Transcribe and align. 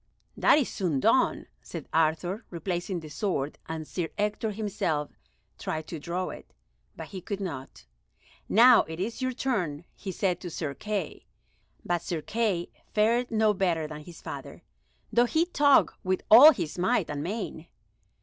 "That 0.35 0.57
is 0.57 0.67
soon 0.67 0.99
done," 0.99 1.45
said 1.61 1.87
Arthur, 1.93 2.43
replacing 2.49 3.01
the 3.01 3.09
sword, 3.09 3.59
and 3.69 3.87
Sir 3.87 4.09
Ector 4.17 4.49
himself 4.49 5.11
tried 5.59 5.85
to 5.89 5.99
draw 5.99 6.29
it, 6.29 6.51
but 6.95 7.09
he 7.09 7.21
could 7.21 7.39
not. 7.39 7.85
"Now 8.49 8.81
it 8.85 8.99
is 8.99 9.21
your 9.21 9.31
turn," 9.31 9.85
he 9.93 10.11
said 10.11 10.39
to 10.41 10.49
Sir 10.49 10.73
Kay, 10.73 11.27
but 11.85 12.01
Sir 12.01 12.23
Kay 12.23 12.71
fared 12.95 13.29
no 13.29 13.53
better 13.53 13.85
than 13.85 14.01
his 14.01 14.23
father, 14.23 14.63
though 15.13 15.25
he 15.25 15.45
tugged 15.45 15.93
with 16.03 16.23
all 16.31 16.51
his 16.51 16.79
might 16.79 17.07
and 17.07 17.21
main. 17.21 17.67